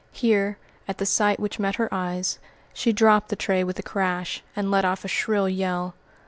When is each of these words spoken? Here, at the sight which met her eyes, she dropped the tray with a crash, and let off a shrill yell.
Here, 0.13 0.57
at 0.87 0.97
the 0.97 1.05
sight 1.05 1.39
which 1.39 1.59
met 1.59 1.75
her 1.75 1.87
eyes, 1.93 2.39
she 2.73 2.91
dropped 2.91 3.29
the 3.29 3.35
tray 3.35 3.63
with 3.63 3.77
a 3.77 3.83
crash, 3.83 4.41
and 4.55 4.71
let 4.71 4.83
off 4.83 5.05
a 5.05 5.07
shrill 5.07 5.47
yell. 5.47 5.93